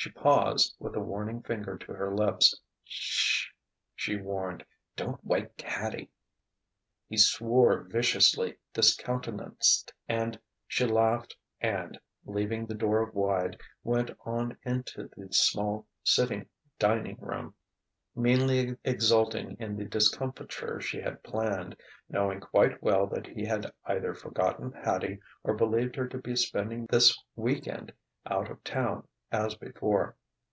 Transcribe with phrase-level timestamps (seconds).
[0.00, 2.54] She paused, with a warning finger to her lips.
[2.54, 3.48] "S sh!"
[3.96, 4.64] she warned.
[4.94, 6.08] "Don't wake Hattie!"
[7.08, 10.38] He swore viciously, discountenanced; and
[10.68, 16.46] she laughed and, leaving the door wide, went on into the small sitting
[16.78, 17.56] dining room,
[18.14, 21.74] meanly exulting in the discomfiture she had planned,
[22.08, 26.86] knowing quite well that he had either forgotten Hattie or believed her to be spending
[26.86, 27.92] this week end
[28.24, 30.16] out of Town, as before.